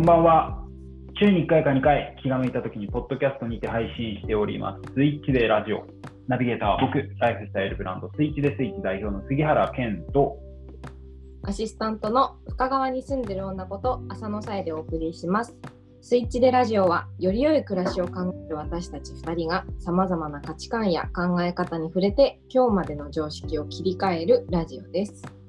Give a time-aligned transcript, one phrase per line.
[0.00, 0.64] こんばんは。
[1.18, 4.94] 週に1回か2回気が向いた時にポッドキャストにて配信しております。
[4.94, 5.86] スイッチでラジオ。
[6.26, 10.38] ナビゲーターは僕、ライフスタイルブランドスイッチでスイッチ代表の杉原健と、
[11.42, 15.54] アシスタントの深川に住んでる女こと浅野さえでお送りします。
[16.00, 25.39] スイッチでラジオはより良い暮らしを考える私たち2人がさまざまな価値観や考え方に触れて今日までの常識を切り替えるラジオです。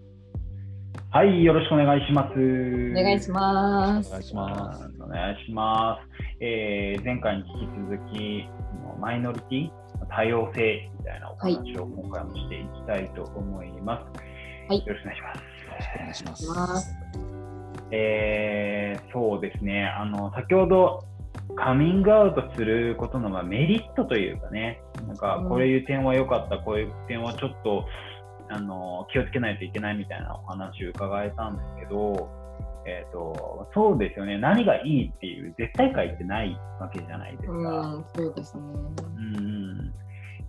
[1.13, 2.39] はい、よろしくお願いします。
[2.39, 4.07] お願いします。
[4.07, 4.89] お願いします。
[4.97, 6.07] お願いします。
[6.39, 8.45] えー前回に引き続き、
[8.97, 9.69] マイノリティ、
[10.07, 14.05] 多様性みたいなお話を今回もしていきたいと思います。
[14.69, 15.41] はいよろしくお願いします。
[15.97, 16.97] お願いしまお願いしますす。
[17.91, 21.03] えーそうですね、あの先ほど
[21.57, 27.85] カミングアウトすることのまあメリットというかね、なんかうんこういう点は良かった、こういう点はちょっと
[28.51, 32.29] あの気をつけないといけないみたいなお話を伺えたんですけど、
[32.85, 37.53] えー、とそうですよね、何がいいっていう絶対解ってないわけじゃないですか。
[37.53, 38.63] うん、そうですね。
[39.17, 39.93] うん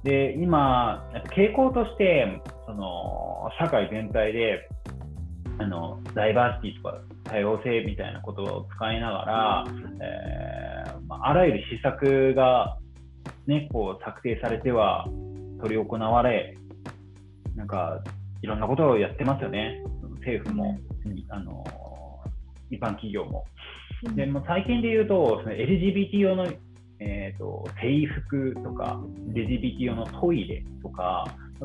[0.02, 4.68] で今、傾向としてその社会全体で
[5.58, 9.64] あのダイバーシティとか多様性みたいな言葉を使いながら、
[10.00, 12.78] えーまあ、あらゆる施策が、
[13.46, 15.06] ね、こう策定されては
[15.62, 16.56] 執り行われ
[17.56, 18.02] なんか
[18.42, 19.82] いろんなことをやってますよね、
[20.18, 20.78] 政府も、
[21.28, 21.64] あの
[22.70, 23.44] 一般企業も。
[24.14, 26.46] でもう最近で言うと、その LGBT 用の、
[26.98, 29.00] えー、と制服とか、
[29.32, 31.24] LGBT 用のトイレとか、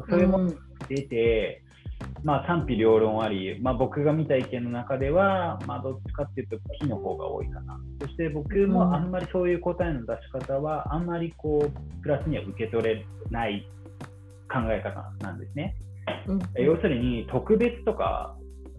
[0.10, 0.56] そういうものが
[0.88, 1.64] 出て、
[2.24, 7.80] まあ、賛否両論あり、まあ、僕が見た意見の中では、まあ、どっちかっていうと、木の方が多いかな。
[8.02, 13.68] そして僕もあんまりそういう答えの出し方は、あんまりこうプラスには受け取れない
[14.48, 15.76] 考え方なんですね。
[16.28, 18.36] うん要するに特別とか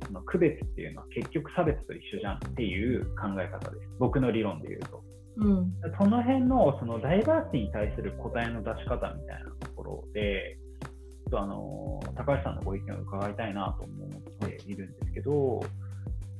[0.06, 3.88] その区別っていうのは結局差別と一緒じゃんっていう考え方です。
[3.98, 5.02] 僕の理論で言うと。
[5.36, 15.60] うんその辺のそのダイバーシティに対する答えの出し方みたいなところで、ちょっとあの高橋さんのご意見を伺いたいなと思っているんですけど、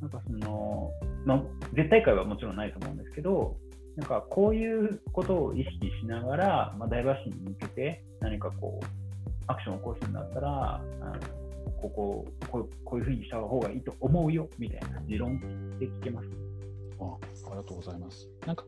[0.00, 0.90] なんかその、
[1.24, 1.42] まあ、
[1.74, 3.56] 絶対解はもちろんないと思うんですけど、
[3.96, 9.07] なんかこういうことを意識しながら、まあ、ダイバーシティに向けて何かこう、
[9.48, 11.14] アクションを起こすんだったら、あの
[11.80, 15.36] こここうこういうふうにした方がいいと思うよみたいな持論
[15.76, 16.28] って聞けます
[17.00, 17.04] あ
[17.46, 18.28] ありがとうございます。
[18.44, 18.64] なんか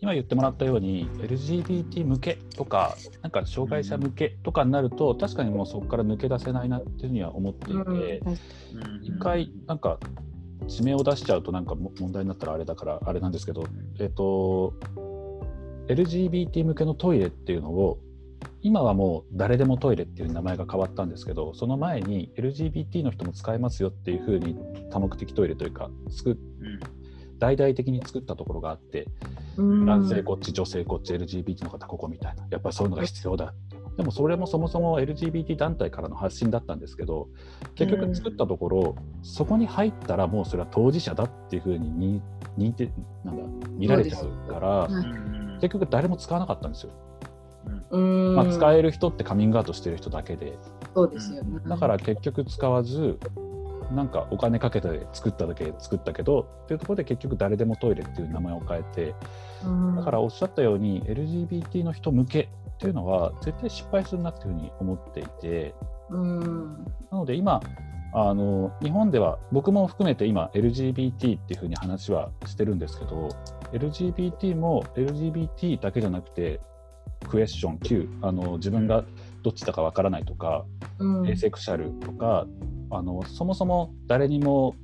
[0.00, 8.38] 今言ってもらったように LGBT 向けとかなんか障害者向けとかになると確かにもうそこから抜け出せないなっていうふうには思っていて、うん
[9.02, 9.98] 一回なんか
[10.66, 13.64] 地名を出しちゃうとなんかも問題になったらあれだからあれなんですけど、
[14.00, 14.74] えっと
[15.88, 17.98] LGBT 向けのトイレっていうのを
[18.62, 24.56] 今はもう誰でもトイレっていう名前が変わったんですけどその前に LGBT の人も使えますよっていうふうに
[24.90, 26.98] 多目的トイレというか作っうん
[27.38, 29.06] 大々的に作ったところがあって
[29.56, 29.86] うん。
[29.86, 32.46] 男性こっち女性こっち LGBT の方ここみたいな。
[32.50, 33.54] やっぱりそういうのが必要だ。
[33.96, 37.28] でもそれもそもそも LGBT 団体からの発信だったんですけど
[37.74, 42.20] 結局作ったところ、そこに入ったらもうそれは当事者だっていうふうに
[42.56, 42.92] 認認定
[43.24, 44.92] なんだ見られちゃうからはい。
[44.92, 44.98] う
[45.34, 47.07] ん結局誰も使わなかったんですよ、うん
[47.90, 50.58] まあ、使える人ってカミングアウトしてる人だけで。
[50.94, 51.60] そうですよね。
[51.66, 53.18] だから結局使わず
[53.92, 59.14] なんかお金かけて作っただけ作ったけどっていうところで結局誰でもトイレっていう名前を変えて
[59.64, 59.96] うん。
[59.96, 65.74] だからおっしゃったように LGBT の人向けっていうのは絶対失敗するなっていうふうに思っていて。
[66.10, 66.84] うん。
[67.10, 67.60] なので今
[68.14, 73.28] あの日本では僕も含めて今 LGBT っていうふうに話はしてるんですけど
[73.72, 76.60] LGBT も LGBT だけじゃなくて
[77.26, 79.04] クエスチョン Q あの自分が
[79.42, 80.64] どっちだかわからないとか、
[80.98, 81.36] うん。
[81.36, 82.46] セクシャルとか
[82.90, 84.74] あのそもそも誰にも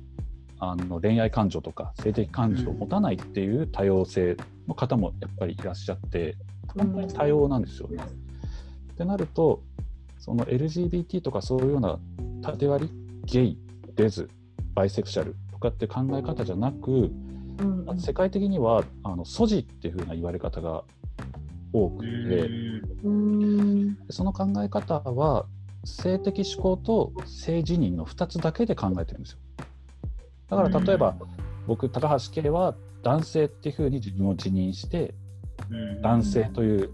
[0.59, 4.37] あの恋愛感情とか性的感情を持たないっていう多様性
[4.67, 6.35] の方もやっぱりいらっしゃって
[6.75, 8.03] 本当に多様なんですよね。
[8.93, 9.61] ってなると
[10.17, 11.99] その LGBT とかそういうような
[12.41, 12.91] 縦割り
[13.25, 13.57] ゲイ
[13.95, 14.29] レズ
[14.73, 17.11] バイセクシャルとかって考え方じゃなく
[17.59, 17.99] うん。
[17.99, 20.83] 世界的にはあのソジっていうふうな言われ方が
[21.83, 22.49] 多くて。
[23.03, 23.97] うん。
[24.09, 25.45] その考え方は
[25.83, 29.39] 性的思考と性自認の2つだけで考えてるんですよ。
[30.49, 31.15] だから例えば、
[31.67, 35.13] 僕高橋圭は男性っていうふうに自分を自認して
[35.69, 36.01] うん。
[36.01, 36.89] 男性という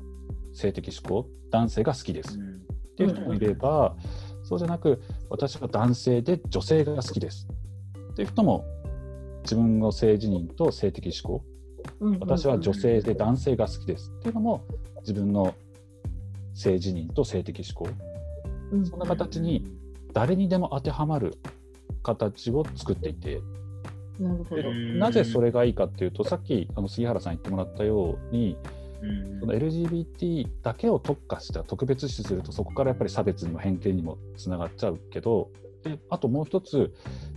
[0.53, 2.37] 性的思考男性が好きです。
[2.37, 3.95] っていう人もいれば、
[4.43, 7.47] そうじゃなく私は男性で女性が好きです。
[8.11, 8.65] っていう人も
[9.43, 11.60] 自分の性自認と性的思考うん
[12.19, 14.63] 私は女性で男性が好きですっていうのも
[15.01, 15.55] 自分の
[16.53, 17.93] 性自認と性的思考。
[18.71, 18.85] うん。
[18.85, 19.65] そんな形に
[20.13, 21.37] 誰にでも当てはまる
[22.03, 23.41] 形を作っていて。
[24.19, 24.73] なるほど。
[24.73, 28.57] なぜそれがいいかっていうとさっきあの杉原さん言ってもらったように
[29.01, 29.39] うん。
[29.39, 35.49] その LGBT だけを特化した特別視するとそこからやっぱり差別にも偏見にもつながっちゃうけど
[35.83, 36.93] であともう一つ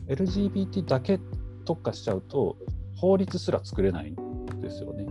[0.09, 1.19] LGBT だけ
[1.65, 2.57] 特化しちゃうと
[2.97, 4.11] 法律すら作れない。
[4.11, 4.34] ん
[4.65, 5.07] ですよね。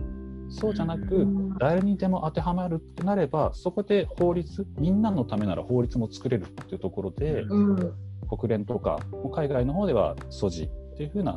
[0.48, 7.94] そうじゃなくうん誰にでも当てはまるってなればそこで法律みんなのためなら法律も作れるっていうところでうん。
[8.26, 8.98] 国連とか
[9.34, 11.36] 海外の方ではソジっていう風な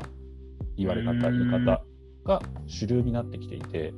[0.78, 1.84] 言われ方言い方
[2.24, 3.94] が主流になってきていて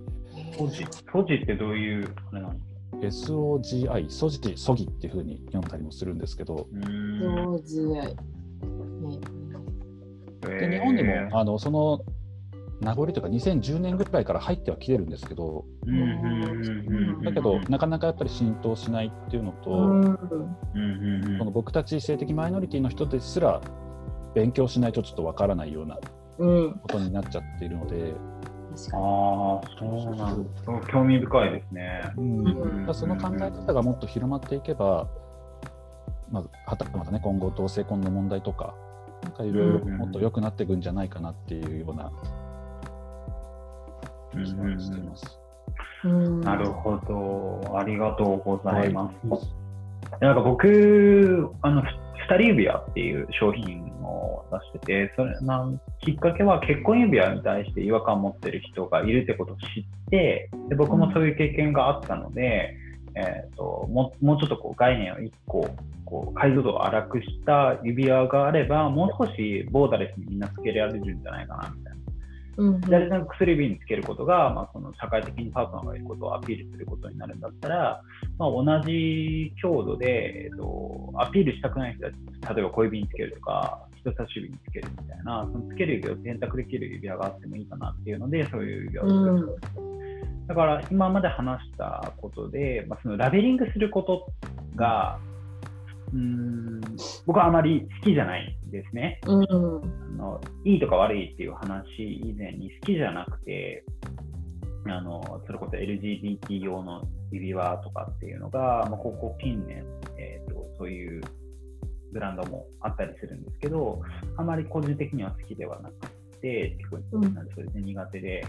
[0.58, 2.56] ソジソジってどういうあれなの
[3.02, 8.08] SOGI ソジソギっていう風に読んだりもするんですけどうん上手やい。
[8.08, 8.16] ね
[10.42, 12.02] で日本でもあのその
[12.82, 15.66] 名残というか2010年ぐらいから入ってはきてるんですけど
[17.24, 20.02] だけどなかなかやっぱり浸透しないっていうのと、うん。
[20.02, 20.18] うん
[20.74, 20.80] う
[21.20, 21.34] ん。
[21.34, 23.62] うんその僕たち性的マイノリティの人ですら
[24.36, 26.00] 勉強しないとちょっとわからないような
[26.38, 26.80] うん。
[26.82, 28.14] ことになっちゃっているので、
[28.94, 30.50] ああそうなんだ。
[30.66, 32.14] そう興味深いですね。
[32.18, 32.94] うん。
[32.94, 35.10] その考え方がもっと広まっていけば、
[36.32, 38.74] まあ、はたまたね今後同性婚の問題とか
[39.24, 42.12] なんかいろいろもっと良くなっていくんじゃないかなっていうような
[46.04, 46.42] うん。
[46.42, 51.88] なるほどありがとうございます、なんか僕あのふ
[52.30, 59.66] 二人指輪っていう商品を出しててそれなんきっかけは結婚指輪に対して違和感を持ってる人がいるってことを知っ
[60.12, 62.76] てで僕もそういう経験があったので、
[63.16, 65.70] えー、とももうちょっとこう概念を1個
[66.06, 71.89] こう解像度を荒くした指輪があればもう少しボーダレスにみんなつけられるんじゃないかなみたいな。
[72.60, 72.82] うん。
[72.82, 78.02] 誰でも薬指につけることが、まあ、その社会的にパートナーがいることをアピールすることになるんだったら、
[78.38, 89.90] まあ、同じ強度で、えっと、アピールしたくない人たち、例えば小指につけるとか、人差し指につけるみたいな、そのつける指を選択できる指輪があってもいいかなっていうので、そういう指輪を作ったん。
[90.48, 94.28] だから今まで話したことで、まあ、そのラベリングすること
[94.76, 96.82] が、うーん
[97.26, 99.20] 僕はあまり好きじゃないんですね。
[99.26, 99.44] うん。
[99.44, 99.48] あ
[100.18, 103.84] のいいとか悪いっていう話以前に好きじゃなくて、
[104.86, 109.86] あのそれこそ LGBT 用の指輪とかっていうのが、まあ、ここ近年、
[110.18, 111.22] えーと、そういう
[112.12, 114.02] ブランドもあったりするんですけど、
[114.38, 116.10] あまり個人的には好きではなく
[116.42, 118.46] て、結構、うんなんで苦手で、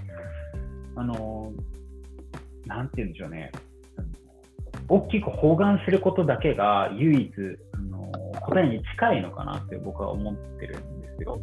[0.96, 1.52] あの、
[2.66, 3.50] なんて言うんでしょうね、
[4.90, 7.32] 大きく包含することだけが唯一
[7.72, 8.10] あの
[8.40, 11.40] 答えに近いのかなって僕は思ってるんですよ。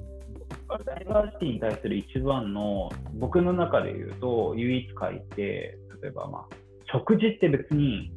[0.86, 6.56] ダイバーシティに対する一番の僕の中で言うと唯一書いて例えばまあ
[6.92, 8.12] 食事って別に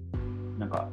[0.58, 0.88] なんか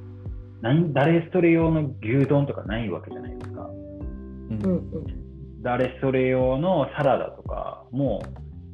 [0.62, 3.62] 何誰それ用の牛丼とかないわけじゃないですか。
[3.62, 5.62] うん。
[5.62, 8.22] 誰それ用のサラダとかも、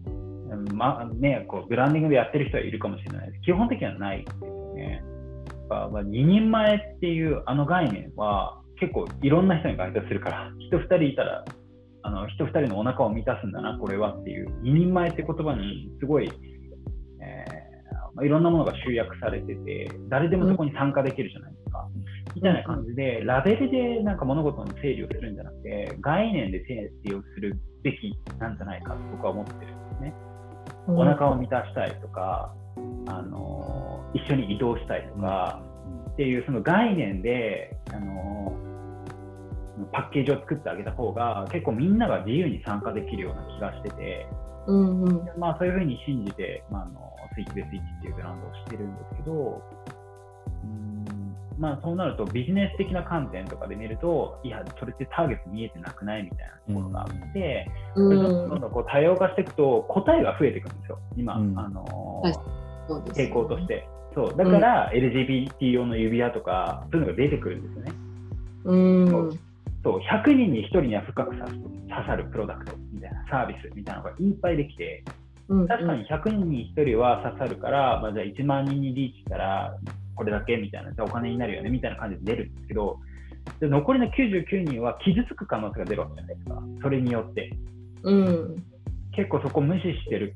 [0.06, 3.42] うんまあね、こうブランディングでやってる人はいるかもしれないです。
[3.44, 5.04] 基本的にはないですよね。
[5.92, 11.46] まあ、2人前っていうあの概念は結構いろんな人に該当するから、人2人いたら、
[12.04, 17.74] あの人2人のお腹を満たすんだな、これはっていう、2人前って言葉にすごい、えー
[18.16, 21.88] まあ、いろんなものが集約されてて、誰でもそこに参加できるじゃないですか。
[22.36, 30.14] みたいな感じで、ラベルでなんか物事の整理をするんじゃなくて、概念で整理をするべきなんじゃないかと僕は思ってるんですね。
[30.88, 32.54] お腹を満たしたいとか、
[33.08, 35.62] あの一緒に移動したいとか、
[36.14, 38.56] っていうその概念で、あの
[39.92, 44.28] パッケージを作ってあげた方が結構みんなが自由に参加できるような気がしてて、
[44.68, 45.02] うん。
[45.02, 45.40] うん。
[45.40, 58.62] まあ、そういうふうに信じて、まあ、あのスイッチベースイッチっていうブランドをしてるんですけど、うーんまあ、そうなるとビジネス的な観点とかで見ると、いや、それってターゲット見えてなくないみたいなところがあって、うどんどんどんん。
[58.62, 63.88] どんこう多様化していくと答えが増えていくんですよ、今、うんあのはいそうですね傾向として。
[64.16, 67.92] そうだから、LGBT 用の指輪とか、そういうのが出てくるんですよね。
[68.66, 69.40] うん。
[69.84, 75.04] そう100人に1人には深く刺す刺さるプロダクトみたいなサービスみたいなのがいっぱいできて、
[75.50, 75.68] うん。
[75.68, 79.78] 確かに100人に1人は刺さるから、まあ、じゃあ1万人にリーチしたら
[80.16, 83.00] これだけみたいな、じゃあお金になるよねみたいな感じで出るんですけど、
[83.60, 87.52] で残りの99人は傷つく可能性が出るわけじゃないですか、それによって。
[88.04, 88.64] うん。
[89.16, 90.34] 結構そこ無視してる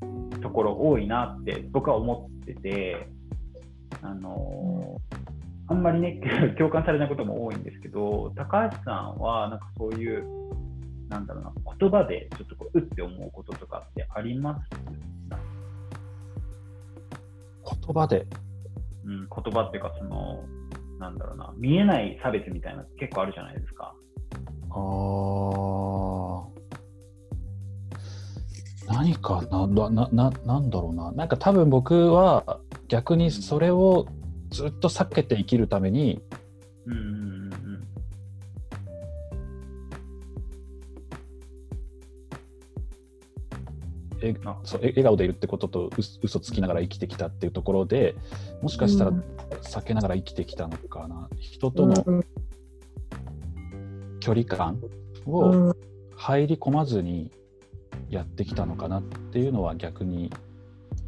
[0.48, 3.06] ところ多いなって僕は思ってて、
[4.02, 5.00] あの
[5.68, 6.20] あんまりね、
[6.56, 10.24] 共感されないことも多いんですけど、高橋さんはなんかそういう、
[11.10, 14.70] なんだろうな、言葉でちょっとこう、うって思うこととかってあります？
[17.84, 18.26] 言葉で？
[19.04, 20.42] うん、言葉っていうか、その、
[20.98, 23.94] なんだろうな、見えない差別みたいなの結構あるじゃないですか。
[24.70, 26.57] あー
[29.20, 31.12] かなななななんだろうな。
[31.12, 34.06] なんか多分僕は逆にそれを
[34.50, 36.20] ずっと避けて生きるために
[36.86, 37.82] うんうんうん
[44.20, 44.58] えあ。
[44.64, 45.90] そうえ笑顔でいるってこととう
[46.22, 48.16] 嘘つきながら生きてきたっていうところで
[48.62, 49.24] もしかしたらうん
[49.62, 51.28] 避けながら生きてきたのかな。
[51.38, 52.24] 人とのうん
[54.20, 54.80] 距離感
[55.26, 55.76] うをん。
[56.16, 57.30] 入り込まずに
[58.10, 60.30] やってきたのかなっていうのは逆に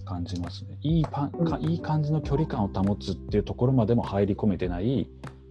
[0.04, 0.78] 感じますね。
[0.82, 5.08] いいパンかいい感じの距離感を保つっていうところまでも入り込めてない、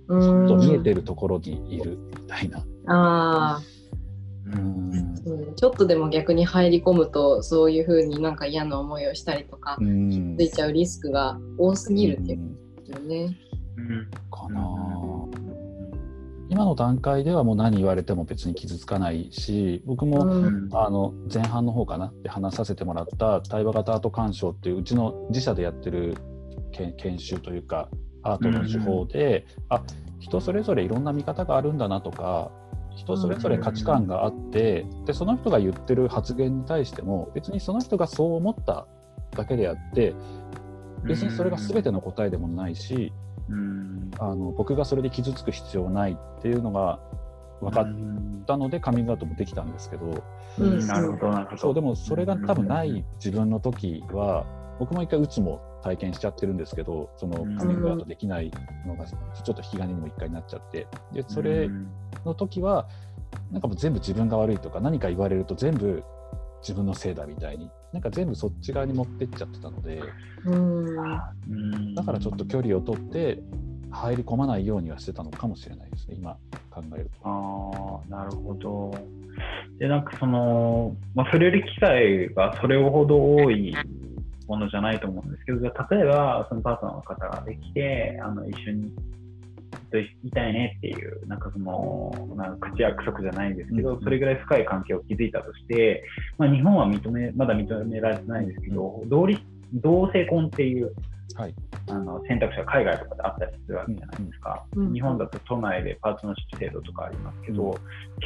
[0.10, 2.66] ちょっと見えてるところにいるみたいな。
[2.88, 3.62] あ
[4.46, 5.56] ううん。
[5.56, 10.36] ちょっとでも逆に入り込むとそういうふうになんか嫌な思いをしたりとかうん。
[10.38, 13.38] ついちゃうリスクが多すぎるっていうことですよね。
[13.78, 14.10] うん。
[14.32, 15.49] かな
[16.50, 20.46] 今の段階ではもう何言われても別に傷つかないし僕も、うん。
[20.46, 26.16] うんあの前半の方かなって話させてもらった対話型アート鑑賞っていううちの自社でやってる
[26.72, 27.90] 研研修というか
[28.24, 29.82] アートの手法で、あ
[30.20, 32.52] 人それぞれいろんな見方があるんだなとか
[32.96, 38.88] 人それぞれ価値観があって、でその人が言ってる発言に対しても別にその人がそう思った
[39.36, 40.14] だけであって
[41.06, 43.12] 別にそれが全ての答えでもないし、
[43.50, 44.12] うん。
[44.20, 47.00] あの僕がそれで傷つく必要ないっていうのが
[47.62, 50.24] 分かっうんたのでカミングアウトもできたんですけど。
[50.60, 50.88] うん。
[50.88, 51.58] なるほどなるほど。
[51.58, 54.46] そうでもそれが多分ない自分の時は
[54.80, 57.58] 僕も一回うつも体験しちゃってるんですけどそのうん。
[57.58, 58.52] カミングアウトできない
[58.86, 60.88] のがちょっと引き金にも一回なっちゃって。
[61.14, 61.88] でそれうん。
[62.26, 62.88] の時は
[63.52, 66.04] なんかもう全部自分が悪いとか何か言われると全部
[66.62, 70.02] 自分のせいだみたいになんか全部そっち側に持ってっちゃってたので
[71.96, 73.40] だからちょっと距離を取って
[73.92, 76.38] 入り込まないようにはしてたのかもしれないですね今
[76.70, 77.30] 考えると。
[78.10, 78.92] ああ、なるほど。
[79.80, 83.76] で、なんかその、まあ、触れる機会がそれほど多い
[84.48, 88.96] ものじゃないと思うんですけど、例えば、そのパートナーの方ができて、あの一緒にず
[89.90, 92.12] っといたいねっていう、なんかその、
[92.62, 96.04] 口約束じゃないんですけど、それぐらい深い関係を築いたとして、
[96.38, 99.42] まあ、日本は認め、まだ認められてないんですけど、同立
[99.74, 100.94] 同性婚っていう
[101.36, 101.54] はい、
[101.90, 104.66] あの選択肢が海外とかであったりするわけじゃないですか。
[104.76, 107.74] うん日本だと都内でパートナーシップ制度とかありますけど、うん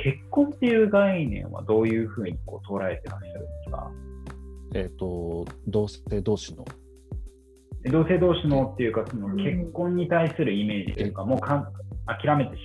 [0.02, 3.92] 結婚っていう概念はどういうふうにこう捉えてらっしゃるんですか？
[4.74, 6.66] えっ、と同性同士の
[7.92, 11.68] 同性同士のっていうか、そのうん結婚に対するイメージというか、もうかん
[12.06, 12.58] 諦めて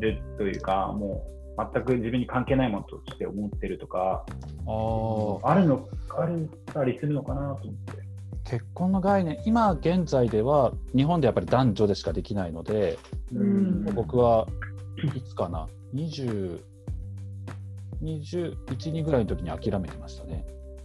[0.00, 1.26] るというか、も
[1.58, 4.24] う全く自分に関係ないものとして思ってるとか、
[4.66, 8.04] ああるの、あるたりするのかなと思って。
[8.44, 12.98] 結婚の概念今現在では日本でやっぱり男女でしかできないので、
[13.32, 14.46] うん僕は
[15.14, 16.60] いつかな20
[18.02, 20.44] 21、2ぐらいの時に諦めてましたね。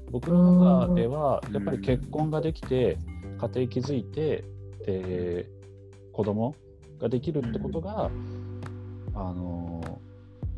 [0.09, 2.97] 僕の中ではやっぱり結婚ができて
[3.39, 4.43] 家庭築いて
[4.85, 5.49] で
[6.13, 6.55] 子供
[6.99, 8.11] ができるってことが、
[9.13, 10.01] あの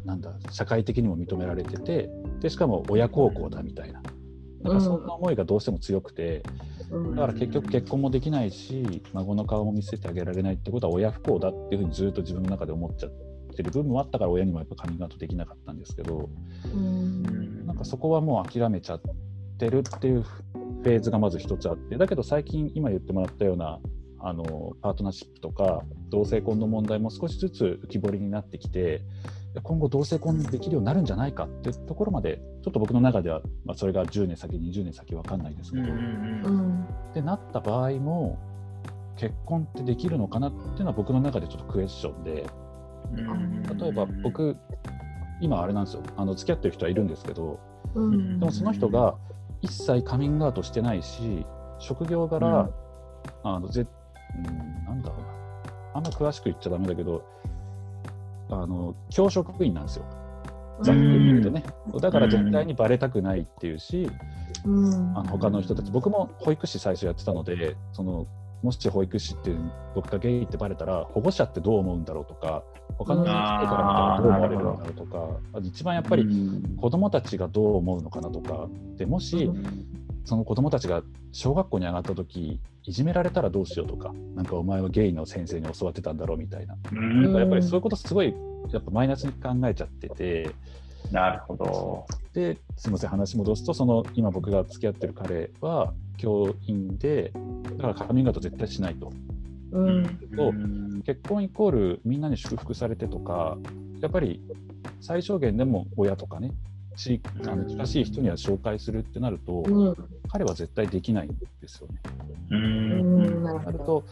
[0.05, 2.09] なんだ社会的にも認められてて
[2.39, 4.01] でしかも親孝行だみたいな。
[4.63, 6.43] なんかそんな思いがどうしても強くて、
[6.91, 7.15] うん。
[7.15, 13.11] だから結局結婚もできないし孫の顔も見せてあげられないってことは親不幸だっていうふうにずっと自分の中で思っちゃっ
[13.55, 16.29] てる部分もあったから親にもやっぱカミングアウトできなかったんですけど
[16.65, 17.65] うん。
[17.65, 19.01] なんかそこはもう諦めちゃっ
[19.57, 20.23] てるっていう
[20.83, 23.79] フェーズがまず一つあってだけど最近今言ってもらったような
[24.23, 29.03] あのパートナーシップとか同性婚の問題も少しずつ浮き彫りになってきて
[29.63, 38.39] 今後同性婚できるようになるんじゃないかっていうところまでちょっと僕の中では、まあ、それが10年先20年先わかんないですけど、うんってなった場合も
[39.17, 42.45] 結婚ってできるのかなっていうのは僕の中でちょっとクエスチョンで
[43.13, 44.55] 例えば僕
[45.41, 46.03] 今あれなんですよ。
[46.15, 47.59] あの付き合ってる人はいるんですけど
[47.95, 48.39] うん。
[48.39, 49.15] でもその人が
[49.62, 51.46] 一切カミングアウトしてないし
[51.80, 52.70] 職業柄、うん。
[53.44, 53.86] あのぜ、
[54.36, 55.25] うん、なんだろうな。
[55.94, 57.24] あんま詳しく言っちゃダメだけど
[58.50, 60.06] あの教職員なんですよ。
[60.82, 61.63] ざっくり言うとね、
[62.00, 64.10] だから絶対にバレたくないっていうし、
[64.65, 65.18] うん。
[65.18, 65.91] あの他の人たち。
[65.91, 68.25] 僕も保育士最初やってたのでその
[68.62, 69.51] もし保育士って
[69.96, 72.63] 僕がゲイってバレたら保護者ってどう思うんだろうとか
[72.98, 76.25] 他の先生から見たらどう思われるんだろうとか一番やっぱり
[76.77, 79.50] 子どもたちがどう思うのかなとかでもし
[80.25, 81.01] その子どもたちが
[81.32, 86.75] 小学校に上がった時いじめられたらどうしようとかなんかお前はゲイの先生に教わってたんだろうみたいな。
[86.91, 88.34] なんかやっぱりそういうことすごい
[88.72, 90.51] やっぱマイナスに考えちゃってて。
[91.12, 92.05] なるほど。
[92.34, 97.34] ですみません話戻すとその今僕が付き合ってる彼は教員で
[97.77, 99.12] だからカミングアウト絶対しないと。
[99.72, 100.03] うん。
[100.36, 100.53] と
[101.05, 103.58] 結婚イコールみんなに祝福されてとか
[104.01, 104.41] やっぱり
[105.00, 106.51] 最小限でも親とかね
[106.96, 109.96] しあの近しい人には紹介するってなると、うん。
[110.29, 111.96] 彼は絶対できないんですよね。
[112.51, 113.43] ううん。
[113.43, 114.05] なると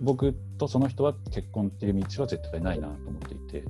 [0.00, 3.64] 僕とその人は結婚っていう道は絶対ないなと思っていて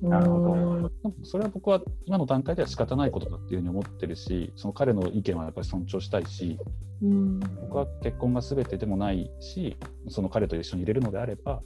[0.00, 1.14] なるほど。
[1.24, 6.58] それは僕は今の段階では仕方ないことだっていうふうに思ってるしその彼の意見はやっぱり尊重したいし
[7.02, 7.40] うん。
[7.40, 9.76] 僕は結婚が全てでもないし
[10.08, 11.62] その彼と一緒にいれるのであれば、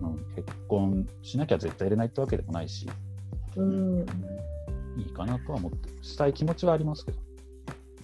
[0.00, 2.88] うん、結婚しなきゃ絶対入れないってわけでもないし
[3.56, 4.06] うん。
[4.96, 7.18] いいかなとは思ってしたい気持ちはありますけど。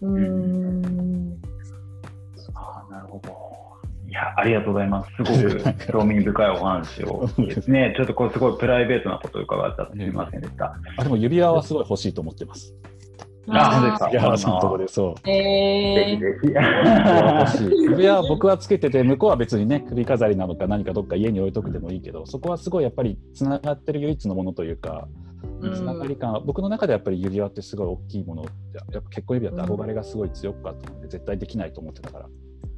[0.03, 1.41] うん。
[2.55, 3.70] あーなるほど。
[4.11, 5.11] いや、ありがとうございます。
[5.13, 10.77] すごく 興味深いお話をですね、 ちょっとこうすごいプライベートなことを伺っちゃってすみませんでした。
[10.99, 12.75] あでも指輪はすごい欲しいと思ってます。
[13.49, 15.15] あ本当ですか杉原さんのとこでそう。
[15.15, 16.49] ぜえーひぜひ。
[16.49, 25.09] 指輪欲しい指輪僕はつけてて向こうは別にね首飾りなのか何かどっか家に置いとくでもいいけどそこはすごいやっぱりつながってる唯一のものというか
[25.61, 28.49] うんつながり感は僕の中でやっぱり指輪ってすごい大きいものや
[28.99, 32.27] っぱ結婚指輪って憧れがすごい強かったので絶対できないと思ってたから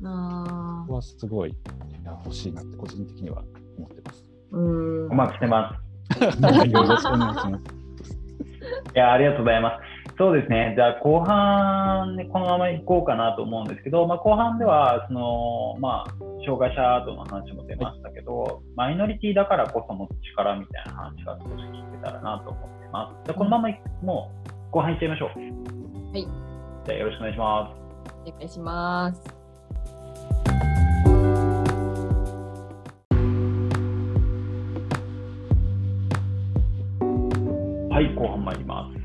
[0.02, 1.54] こあこはすごいい
[2.04, 3.42] や欲しいなって個人的には
[3.78, 4.24] 思ってます。
[4.52, 5.92] ーうんお待ちしてます。
[6.70, 7.72] よろしくお願いします。
[8.94, 9.92] いや、ありがとうございます。
[10.18, 10.74] そうですね。
[10.76, 16.10] じゃあ、後半、ね、このまま行こうかなと思うんですけど、まあ、後半では、その、まあ、
[16.44, 23.24] 障害者との話も出ましたけど、マイノリティだからこそ持つ力みたいな話が少し聞けたらなと思ってます。
[23.24, 24.30] じゃあ、このままいも
[24.68, 25.28] う、後半行っちゃいましょう。
[25.28, 26.26] はい。
[26.84, 27.82] じゃあ、よろしくお願いします。
[28.26, 29.41] お願いします。
[37.92, 38.98] はい、後半参ります。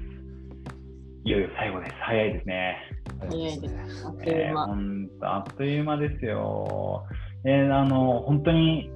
[1.25, 1.91] いよいよ最後です。
[1.99, 2.77] 早いですね。
[3.19, 4.65] 早いですあっというえー、間。
[4.65, 7.03] ほんとあっという間ですよ。
[7.43, 8.89] えーあの本当に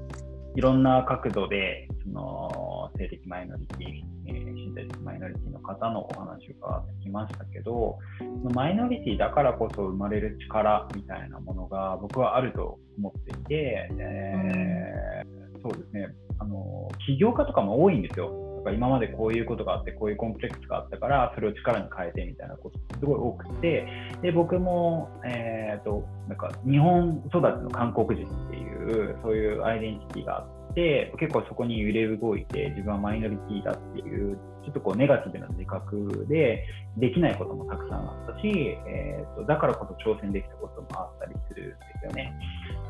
[0.55, 3.79] いろんな角度でその性的マイノリティ、
[4.27, 16.07] えー身体的マイノリティの方のお話が聞きましたけど、そのマイノリティだからこそ生まれる力みたいなものが僕はあると思っていて、えーそうですね
[16.39, 18.50] あの起業家とかも多いんですよ。
[18.61, 23.87] やっぱ今までこういうことがあってこういうコンプレックスがあったからそれを力に変えてみたいなことすごい多くて
[24.21, 36.65] で僕も、えー、となんか日本育ちの韓国人っていうそういうアイデンティティがあって結構そこに揺れ動いて自分はマイノリティだっていうちょっとこうネガティブな自覚で
[36.97, 42.33] できないこともたくさんあったし、えー、とだからこそ挑戦できたこともあったりするんですよね。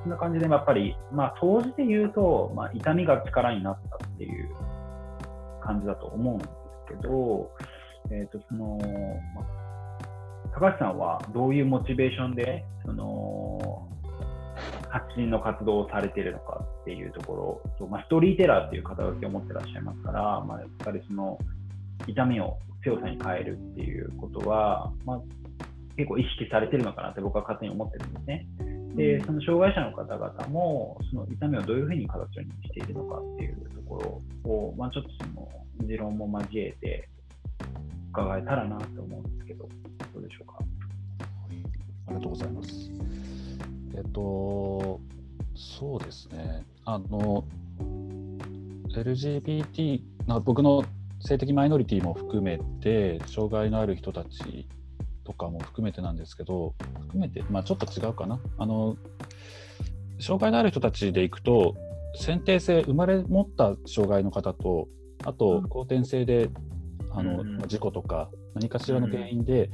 [0.03, 4.49] そんな感じでやっぱり、まあ、総じて言うと、まあ、痛みが力になったっていう
[5.61, 6.49] 感じだと思うんです
[6.89, 7.51] けど、
[8.09, 8.79] えーとその、
[10.53, 13.87] 高橋さんはどういうモチベーションでその
[14.89, 21.37] 発信の活動をされているのかっていうところと、まあ、ストーリーテラーっていう肩書きを持ってらっしゃいますから、まあ、やっぱりその
[22.07, 25.21] 痛みを強さに変えるっていうことは、まあ、
[25.95, 28.47] 結構意識されてるのかなって僕は勝手に思ってるんですね。
[28.95, 35.49] で、その障害者の方々も、その痛みをどういうふうに形にしているのかっていうところを、まあ、ちょっとその
[35.87, 37.09] 持論も交えて
[38.11, 39.69] 伺えたらなと思うんですけど、
[40.13, 40.57] どうでしょうか？
[40.59, 42.91] ありがとうございます。
[43.95, 44.99] えっと、
[45.55, 46.65] そうですね。
[46.85, 47.45] あの、
[48.89, 50.83] LGBT、な僕の
[51.21, 54.67] 性的マイノリティも含めて、障害のある人たち
[55.23, 58.39] とかも含めてなんですけど、含めて、まあちょっと違うかな。
[58.57, 58.97] あの、
[60.19, 61.75] 障害のある人たちでいくと、
[62.15, 64.87] 先天性、生まれ持った障害の方と、
[65.23, 66.49] あと後天性で、
[67.13, 69.69] あのう事故とか何かしらの原因で、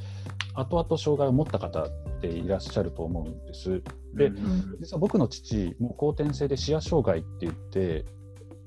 [0.54, 3.82] 後々障害を持った方っていらっしゃると思うんです。
[4.14, 8.06] でうん実は僕の父も後天性で視野障害って言って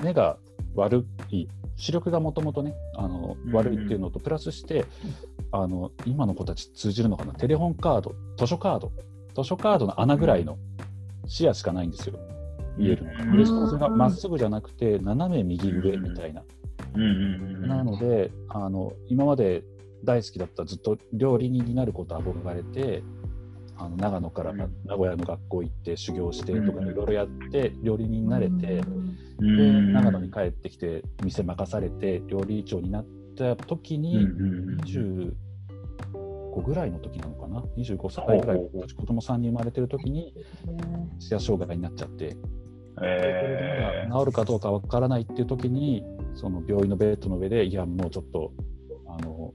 [0.03, 0.38] 目が
[0.75, 4.85] 悪い視力がもともとねあのうん悪いっていうのとプラスして
[5.53, 7.33] あの今の子たち通じるのかな？
[7.35, 8.93] テレホンカード図書カード。
[9.35, 10.59] 図書カードの穴ぐらいの
[11.27, 12.19] 視野しかないんですよ。
[12.77, 13.13] 見えるの。
[13.15, 13.23] が。
[13.23, 13.37] うん。
[13.37, 16.43] でしかもそれがまっすぐじゃなくて斜め右上みたいな。
[16.95, 19.63] うんうんうんなのであの今まで
[20.03, 23.05] 大好きだったずっと料理人になること憧れて
[23.77, 24.59] あの長野からうん。
[24.59, 28.83] 名古屋の学校行って修行してとかうんいろいろやって料理人になれて、
[30.11, 35.40] ん長野に帰ってきて店任されて料理長になった時に、うんうんうん
[36.51, 40.35] 25ぐらいの時なのかな？25歳ぐらい子供3人生まれてる時に
[41.18, 42.37] 視野障害になっちゃって、
[43.03, 48.53] え治るかどうかわからないっていう時にその病院のベッドの上でいやもうちょっと
[49.07, 49.53] あの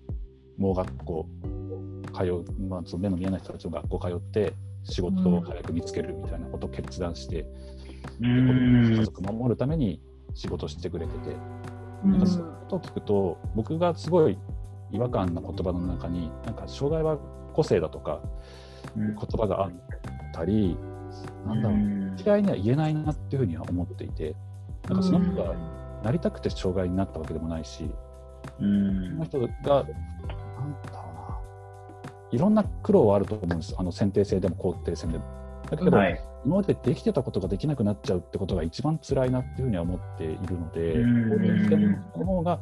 [0.57, 1.27] 盲学校
[2.17, 8.97] 通う、まあ、その目の見えない人たちの学校通って仕事を早く見つけるみたいなことを決断して、ーうん。
[8.97, 10.01] 家族守るために
[10.35, 11.35] 仕事してくれてて、
[12.03, 12.11] うん。
[12.11, 14.37] なんかそういうことを聞くと僕がすごい
[14.91, 17.17] 違和感な言葉の中になんか障害は
[17.53, 18.21] 個性だとか
[18.95, 19.15] うん。
[19.15, 19.71] 言葉があっ
[20.33, 20.77] たり、
[21.47, 22.13] なんだろううん。
[22.15, 24.35] 一概には言えないなっていうふうには思っていて
[24.87, 25.55] なんかその人が
[26.03, 27.89] なりたくて障害になったわけでもないし、
[28.59, 29.09] うん。
[29.11, 31.39] その人がなんだろうな
[32.31, 33.73] いろんな苦労はあると思うんです。
[33.77, 35.44] あの選定性でも肯定性でも。
[35.69, 36.21] だけど、はい。
[36.45, 41.33] 今までできてたことができなくなっちゃうってことが一番辛いなっていうふうには思っているので、うん。
[41.33, 42.59] 肯定性の方が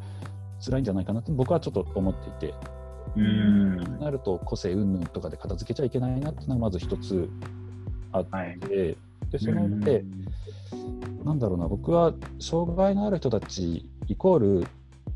[0.64, 2.54] 辛いんじゃないかなって僕はちょっと思っていて、
[3.18, 4.00] うん。
[4.00, 7.30] なると個性云々とかで片付けちゃいけないなっていうのがまず一つ
[8.12, 8.60] あって、はい。
[8.60, 8.98] で
[9.40, 10.06] その上で、
[11.26, 14.68] なんだろうな僕は障害のある人たちイコール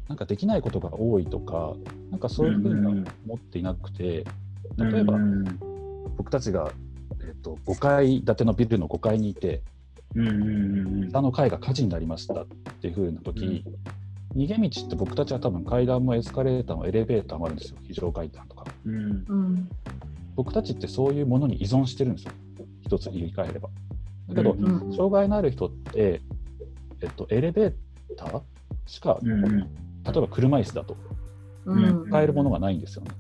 [0.08, 1.74] なんかできないことが多いとか
[2.10, 2.92] なんかそういうふうには
[3.26, 4.26] 思っていなくて
[4.78, 5.44] 例えばうん。
[6.18, 6.72] 僕たちが、
[7.28, 9.62] えっと5階建てのビルの5階にいて
[10.16, 12.48] うんうんうん下の階が火事になりましたっ
[12.82, 13.64] ていうふうな時、
[14.36, 17.78] 逃げ道って僕たちは多分階段もエスカレーターもエレベーターもあるんですよ。
[17.84, 18.66] 非常階段とか。
[18.86, 19.26] うん。
[19.28, 19.70] うん。
[20.36, 22.32] 僕たちってそういうものに依存してるんですよ。
[22.82, 23.70] 一つ言い換えれば。
[24.30, 26.22] だけど、うんうん障害のある人って、
[27.02, 27.74] えっと、エレベー
[28.16, 28.42] ター
[28.86, 29.60] しか、うんうん。
[29.60, 29.68] 例
[30.16, 30.98] えば車椅子だと。
[31.66, 32.06] うん。
[32.08, 33.12] 使えるものがないんですよね。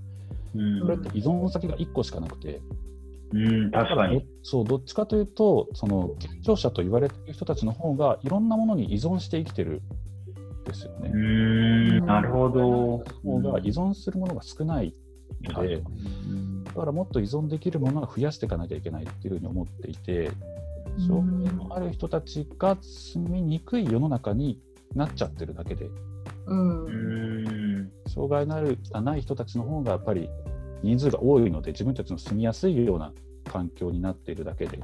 [0.55, 0.79] うん。
[0.81, 2.61] それって依存先が1個しかなくて、
[3.33, 4.19] うん確かに。
[4.19, 9.81] どそうどっちかというと、その健常者と言われている人たちの方がいろんなものに依存して生きてる
[10.61, 11.11] んですよね。
[11.13, 11.17] う。
[11.17, 13.03] んなるほど。
[13.23, 14.93] 方が依存するものが少ない
[15.43, 15.79] ので、う
[16.31, 20.31] んだからもっと依存できるものは増やしていかなきゃいけないっていうふうに思っていて、
[21.07, 24.61] 障害のある人たちが住みにくい世の中に
[24.95, 25.89] なっちゃってるだけで、
[26.45, 26.85] うん。
[26.85, 27.91] うん。
[28.07, 30.29] 障害のあるあない人たちの方がやっぱり
[30.83, 33.13] 人数が多いので、自分たちの住みやすいような
[33.51, 34.79] 環境になっているだけで、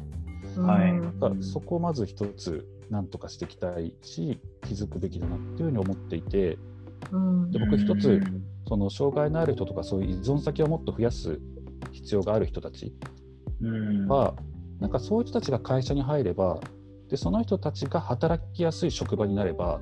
[0.57, 1.01] はい。
[1.19, 6.57] だからそこをまず一つなんとかしていきたいし、気づくべきだなっていうふうに思っていて、
[7.11, 8.21] うんで僕一つ
[8.67, 11.39] その障害のある人とかそういう依存先をもっと増やす
[11.91, 12.93] 必要がある人たち
[13.61, 14.07] うん。
[14.07, 14.35] は、
[14.79, 16.59] なんかそういう人たちが会社に入れば
[17.09, 19.79] でその人たちが働きやすい職場になれば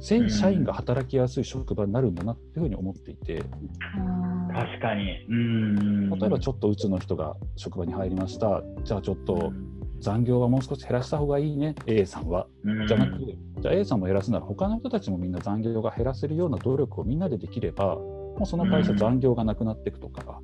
[0.00, 3.42] 全社員が働きやすい職場になるんだなっていうふうに思っていて。
[4.52, 5.24] 確かに。
[5.28, 6.10] うん。
[6.10, 8.62] 例えばちょっとうつの人が職場に入りました。
[8.84, 9.52] じゃあちょっと
[10.00, 11.74] 残業はもう少し減らした方がいいね。
[11.86, 12.46] A さんは。
[12.86, 13.18] じゃなく
[13.60, 18.96] じゃあ A さんも減らすなら他の人たちもみんな残業が減らせるような努力をみんなでできればもうその会社うん。
[18.98, 20.40] 残業がなくなっていくとか、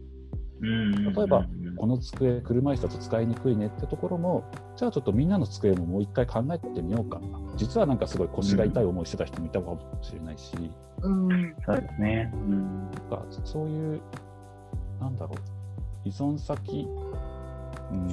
[0.60, 4.44] 例えばこの机車椅子だと使いにくいねってところも
[4.76, 7.20] じゃあちょっとみんなの机ももう一回考えてみようか。
[7.56, 10.52] 実はなんかすごい腰が痛い思いしてた人もいたかもしれないし、
[11.02, 11.54] うん。
[11.64, 12.32] そうですね。
[12.34, 12.90] うん。
[12.90, 14.00] なんかそういう
[15.00, 16.08] なんだろう。
[16.08, 16.86] 依存先、
[17.92, 18.08] うん、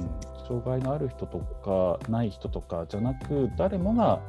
[0.46, 4.20] 障害のある人とかない人とかじゃなく誰もが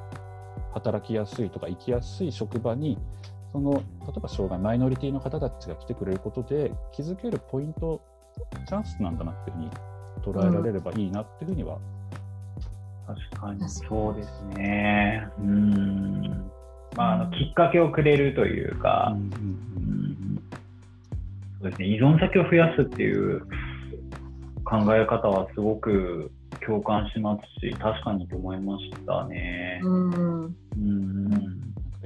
[0.74, 2.98] 働きやすいとか生きやすい職場に
[3.52, 3.80] その例
[4.18, 8.02] えば障害マイノリティの方たちが来てくれることで気づけるポイント
[8.68, 9.70] チャンスなんだなっていうふうに
[10.24, 11.78] 捉えられればいいなっていうふうには、
[13.08, 13.70] 確かに。
[13.70, 15.28] そうですね。
[15.40, 16.52] うん。
[16.96, 20.44] まああのきっかけをくれるというか、うんうんうん。
[21.62, 23.42] そうですね、依存先を増やすっていう
[24.66, 26.32] 考え方はすごく
[26.66, 29.82] 共感しますし、確かにと思いましたね。
[29.84, 30.33] うん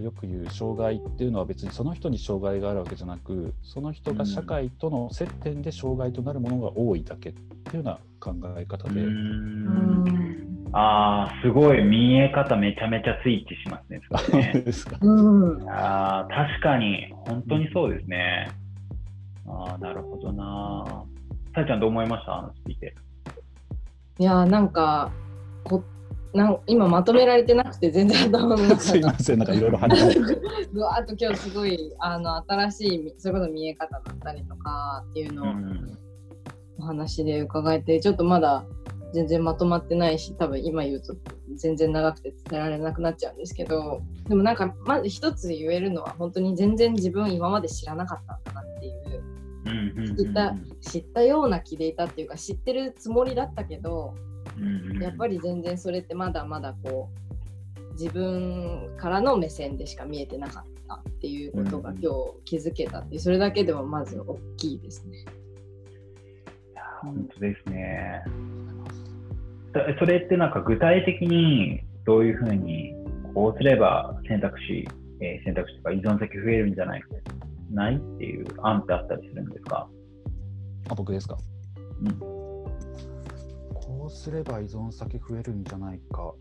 [0.08, 14.02] よく言う障害っていうのは別にその人に障害があるわけじゃなくその人が社会との接点で障害となるものが多いだけっていうような考え方で、うんああ、すごい見え方めちゃめちゃスイッチしますね。
[14.22, 18.50] それねですかうんああ、確かに、本当にそうですね。
[19.48, 21.06] ああ、なるほどな。
[21.56, 22.32] さえちゃんどう思いました？
[22.34, 22.96] 話聞いて。
[24.20, 25.12] いやなんか
[25.64, 25.84] こ
[26.38, 28.76] なん今まとめられてなくて全然頭の中。
[28.76, 30.12] が すいませんなんかいろいろ話。
[30.12, 30.40] し て
[30.74, 35.98] うわーっと今日すごいあの新しいそういうこと見え方だったりとかっていうのをうん。
[36.80, 38.64] お話で伺えてちょっとまだ
[39.14, 41.16] 全然まとまってないし多分今言うと
[41.56, 54.28] 全然長くて伝えられなくなっちゃうんですけどでもなんかまず一つ言えるのは本当に全然自分今まで知らなかったんだなっていう知った知ったような気でいたっていうか知ってるつもりだったけどうん
[55.00, 57.10] やっぱり全然それってまだまだこ
[57.90, 65.18] う自分からの目線でしか見えてなかったっていうことがうん今日気づけたってそれだけでもまず大きいですね。
[65.20, 65.22] い
[66.76, 68.24] や本当ですね。
[69.74, 72.94] だそれってなんか具体的にどういうふうに
[73.34, 74.88] こうすれば選択肢、
[75.22, 77.10] えー選択肢とか依存先増えるんじゃないか
[77.72, 79.90] ないっていう案ってあったりするんですか、
[80.90, 81.38] あ僕ですか？
[82.02, 82.47] うん
[84.08, 86.34] こうすれば依存先増えるんじゃないか。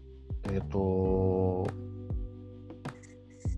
[0.52, 1.66] えっ、と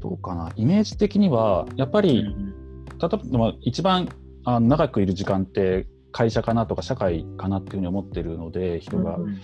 [0.01, 0.51] どうかな。
[0.57, 4.09] イメージ的にはやっぱり、例えばまあ一番
[4.45, 9.39] あ長くいる時間って会社かなとか社会かなっていうふうに思ってるので人が、うん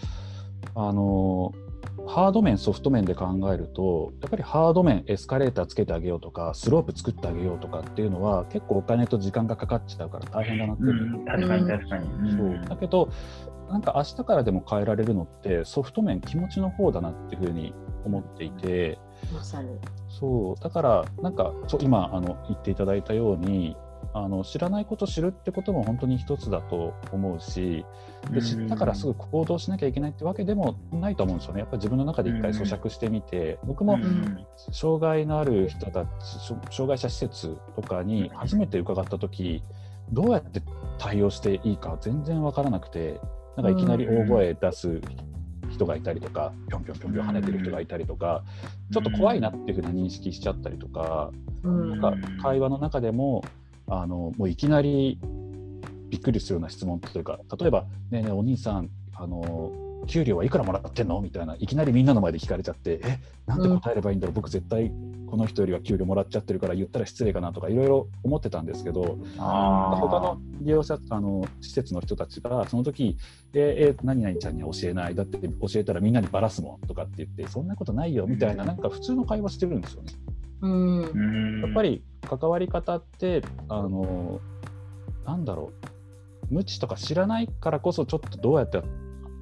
[0.74, 1.52] あの
[2.06, 11.22] ハード面ソフト面で考えるとやっぱりハード面エスカレーターつけてあげようとかスロープ作ってあげようとかっていうのは結構お金と時間がかかっちゃうから大変だなってういうふうに。
[11.22, 12.32] ん、確かに確かに。
[12.32, 12.68] そう。
[12.68, 13.08] だけど
[13.70, 17.74] なんか明日からでも変えられるのってソフト面気持ちの方だなっていうふうに
[18.04, 18.98] 思っていて。
[19.32, 19.78] まさに。
[20.08, 20.62] そう。
[20.62, 23.76] だからなんかそう今あの言っていただいたように
[24.12, 27.84] あの知らないこと知るってことも本当に一つだと思うし
[28.30, 31.60] で知ったからすぐ行動しなきゃいけないってわけでもないと思うんですよね。
[31.60, 34.46] やっぱり自分の中で一回咀嚼してみて僕もうん。
[34.70, 39.62] 障害のある人たちし障害者施設とかに初めて伺った時
[40.12, 40.62] どうやって
[40.98, 43.20] 対応していいか全然分からなくて
[43.56, 45.00] なんかいきなり大声出す
[45.70, 47.26] 人がいたりとかぴょんぴょんぴょんぴょん。
[47.28, 48.44] 跳ねてる人がいたりとか
[48.92, 51.30] ちょっと怖いなっていうふうな認識しちゃったりとか
[51.62, 52.00] うん。
[52.00, 53.44] なんか会話の中でも
[53.86, 55.18] あのもういきなり
[56.10, 59.72] びっくりするような質問というか例えば「ねえねえお兄さんあの
[60.06, 64.92] 給料はいくらもらってんの?」みたいないきなりみんなの前で聞かれちゃって「えなんて答えればいいんだろう、僕絶対
[65.26, 73.16] この人よりは給料もらっちゃってるから言ったら失礼かな」とかいろいろ思ってたんですけど他の利用者あの施設の人たちがその時
[73.52, 75.14] ええ何々ちゃんには教えない。
[75.14, 78.26] だって教えたらみんなにばらすもんとかって言ってそんなことないよ。
[78.26, 80.12] みたいななんか普通の会話してるんですよね。
[80.62, 81.02] うん。
[81.02, 81.60] うん。
[81.62, 84.40] やっぱり関わり方ってあの
[85.26, 85.86] なんだろう。
[86.50, 88.82] 無知とか知らないからこそちょっとどうやって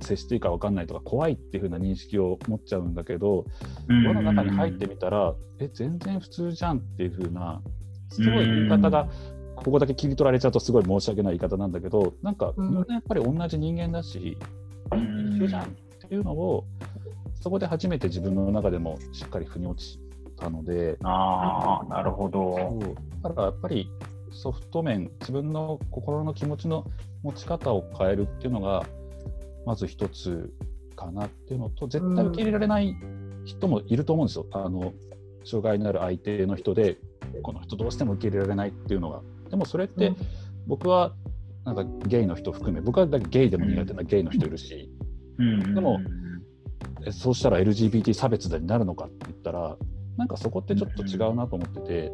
[0.02, 3.46] 接していいか分かんないとか怖いっていう風な認識を持っちゃうんだけど
[3.88, 7.62] うん輪の中に入ってみたらえ全然普通じゃんっていう風な
[8.10, 9.08] すごい言い方が
[9.56, 14.36] ここだけ切り取られちゃうとすごい申し訳ない言い方なんだけどなんかうんみんなやっぱり同じ人間だし
[14.90, 15.66] うん一緒じゃんっ
[16.08, 16.64] ていうのを
[17.40, 19.98] そこで初めて自分の中でもしっかり腑に落ち
[20.42, 20.98] たので。
[21.02, 22.78] ああ、なるほど。
[23.22, 23.88] だからやっぱり
[24.30, 26.84] ソフト面自分の心の気持ちの
[27.22, 28.84] 持ち方を変えるっていうのが
[29.66, 30.53] まず一つ
[30.96, 32.94] かなっていうのと絶対受け入れられない
[33.44, 34.92] 人もいると思うんですよ、あの
[35.44, 36.98] 障害のある相手の人で
[37.42, 39.22] この人どうしても受け入れられないっていうのが。
[39.51, 40.16] でもそれってうん。
[40.66, 41.12] 僕は
[41.64, 44.90] なんかゲイの人含め僕はだけゲイでも苦手なゲイの人いるし、
[45.38, 45.75] うん。
[45.75, 46.01] でも
[47.05, 49.77] えそうしたら LGBT 差別になるのかって言ったら
[50.16, 52.12] なんかそこってちょっと違うなと思ってて。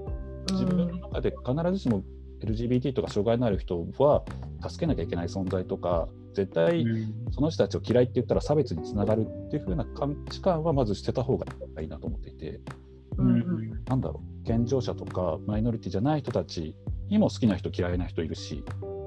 [0.52, 2.02] 自分の中で必ずしも
[2.40, 4.24] LGBT とか障害のある人は
[4.66, 6.84] 助けなきゃいけない存在とか絶対
[7.32, 11.46] その人たちを嫌いって言ったら差別につながるっていう風な価値観はまず捨てた方が
[11.82, 12.60] いいなと思っていて。
[13.16, 13.84] うんうん。
[13.86, 16.76] なんだろう健常者とかマイノリティじゃない人たち
[17.08, 18.62] にも好きな人嫌いな人いるし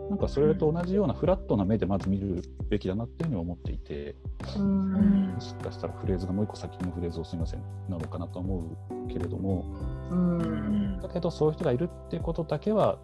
[0.10, 4.16] なんかそれと同じようなフラットな目でまず見るべきだなっていうふうに思っていて。
[4.58, 5.34] うん。
[5.34, 7.62] もしかしたらフレーズがもう一個先のフレーズをすみません。
[7.88, 9.66] なのかなと思うけれども。
[10.12, 11.00] うん。
[11.02, 13.00] だけどそういう人がいるってことだけは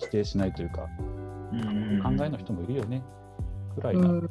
[0.00, 0.88] 否定しないというか
[2.02, 3.02] 考えの人もいるよね
[3.74, 4.30] くらいな、うん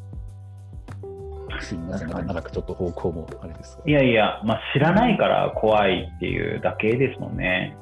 [1.61, 3.83] すいません、なんか長くちょっと方向もあれですが。
[3.85, 7.75] いやいや、まあ、知らないから怖いっていうだけですもんね。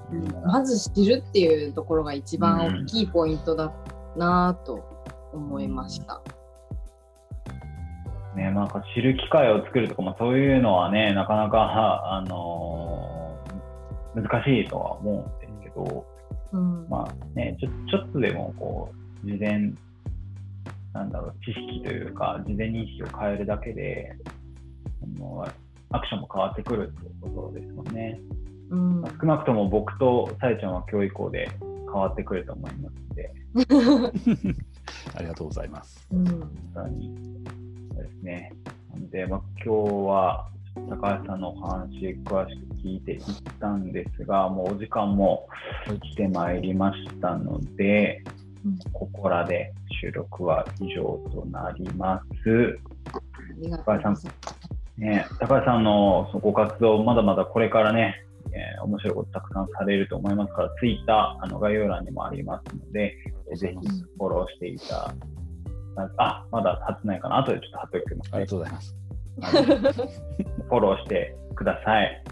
[0.45, 3.71] まず知るっていうところが一番大きいポイントだ
[4.15, 4.83] なと
[5.31, 6.21] 思いました。
[8.35, 13.17] ね、なんか知る機会を作るとか、まあ、そういうのはね、なかなか、は あのー
[14.17, 16.05] 難しいとは思うんですけど、
[16.53, 18.91] うんまあね、ちょちょっとでもこ
[19.23, 19.73] う、事前、
[20.97, 24.15] なんだろう、知識というか、事前認識を変えるだけで、
[25.03, 25.47] あの
[25.91, 28.19] アクションも変わってくるっていうことですもんね。
[28.69, 33.33] うんまあ少なくとも僕とさえちゃんは今日以降で変わってくると思いますので、
[35.15, 36.07] ありがとうございます。
[36.11, 37.15] うん本当に、
[37.93, 38.51] そうですね。
[38.91, 40.49] なので、まあ、今日は
[40.89, 41.89] 高橋さんのお話、
[42.25, 43.21] 詳しく聞いていっ
[43.59, 45.47] たんですが、もうお時間も
[46.01, 48.46] 来てまいりましたので、うん
[48.93, 52.79] ここらで収録は以上となります。
[53.13, 53.19] あ
[53.59, 54.27] りがとうございます。
[54.97, 58.15] ね、高橋さんのそのご活動、まだまだこれからね、
[58.51, 63.15] えー面白いことたくさんされると思いますから、ツイッターあの概要欄にもありますので、
[63.51, 65.13] えーぜひフォローしていた
[65.95, 68.95] だあ、まだ貼ってないかな、後でちょっと貼っておきます、ありがとうございます。
[70.67, 72.23] フォローしてください。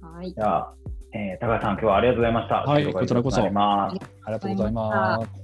[0.00, 0.40] はいじ。
[0.40, 0.72] ゃあ、
[1.12, 2.54] えー高橋さん、今日はありがとうございました。
[2.62, 3.96] はい収録は以上となります。
[4.24, 5.41] ありがとうございます。